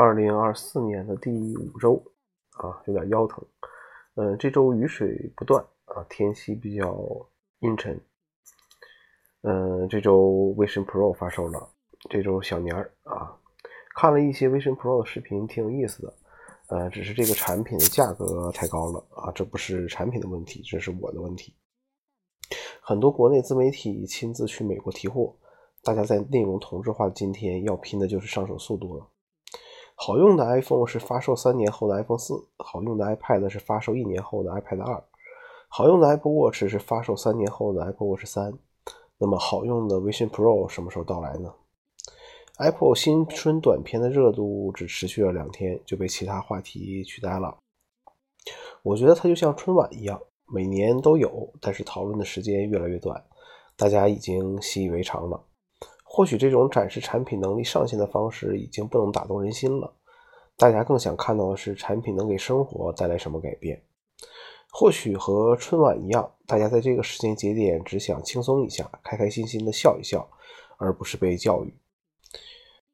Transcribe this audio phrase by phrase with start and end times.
[0.00, 2.00] 二零二四年的第五周
[2.52, 3.44] 啊，有点腰疼。
[4.14, 6.96] 嗯，这周雨水不断啊，天气比较
[7.58, 8.00] 阴沉。
[9.42, 11.68] 嗯，这周 Vision Pro 发售了，
[12.08, 13.36] 这周小年儿啊，
[13.96, 16.14] 看了一些 Vision Pro 的视频，挺有意思的。
[16.68, 21.56] 呃，只是这个产品的价格太高了啊，这不是产品的问题，这是我的问题。
[22.80, 25.34] 很多国内自媒体亲自去美国提货，
[25.82, 29.04] 大家在内容同质化的今天，要拼的就是上手速度了。
[30.00, 35.02] 好用的 iPhone 是发售三年后的 iPhone 四，好用的 iPad 是发售一年后的 iPad 二，
[35.68, 38.56] 好用的 Apple Watch 是发售三年后的 Apple Watch 三。
[39.18, 41.52] 那么好用的 Vision Pro 什么时候到来呢
[42.58, 47.58] ？Apple 新春短片的热度只持续了两天，就被其他话题取代了。
[48.84, 53.20] 我觉得它就像春晚一样，每年都有，但是讨论的时间越来越短，
[53.76, 55.44] 大家已经习以为常了。
[56.18, 59.94] 或许这种展示产品能力上限的方式已经不能打动人心了，
[60.56, 63.80] 大家更想看到的是产品能给生活带来什么改变。
[64.72, 70.28] 或许和春晚一样，大家在这个时间节点只想轻松一下，开开心心的笑一笑，
[70.78, 71.72] 而不是被教育。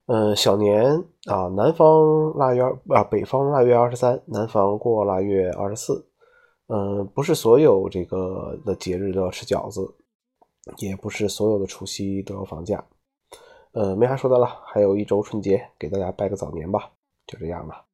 [0.05, 6.07] 嗯，小年啊，南方腊月啊，北方腊月二十三，南方过腊月二十四。
[6.67, 9.95] 嗯，不是所有这个的节日都要吃饺子，
[10.77, 12.85] 也不是所有的除夕都要放假。
[13.75, 16.92] 呃，没啥说的了，还有一周春节，给大家拜个早年吧，
[17.27, 17.84] 就这样吧。